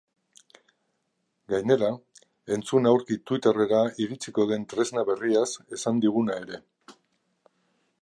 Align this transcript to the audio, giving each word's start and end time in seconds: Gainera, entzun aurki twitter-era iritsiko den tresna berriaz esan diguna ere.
Gainera, 1.53 1.89
entzun 2.57 2.89
aurki 2.93 3.19
twitter-era 3.31 3.83
iritsiko 4.07 4.49
den 4.55 4.67
tresna 4.75 5.07
berriaz 5.13 5.49
esan 5.79 6.05
diguna 6.07 6.43
ere. 6.47 6.63